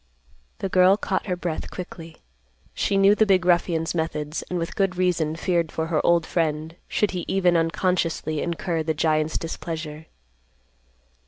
The 0.57 0.67
girl 0.67 0.97
caught 0.97 1.27
her 1.27 1.35
breath 1.35 1.69
quickly. 1.69 2.17
She 2.73 2.97
knew 2.97 3.13
the 3.13 3.27
big 3.27 3.45
ruffian's 3.45 3.93
methods, 3.93 4.41
and 4.49 4.57
with 4.57 4.75
good 4.75 4.95
reason 4.97 5.35
feared 5.35 5.71
for 5.71 5.85
her 5.85 6.03
old 6.03 6.25
friend, 6.25 6.75
should 6.87 7.11
he 7.11 7.23
even 7.27 7.55
unconsciously 7.55 8.41
incur 8.41 8.81
the 8.81 8.95
giant's 8.95 9.37
displeasure. 9.37 10.07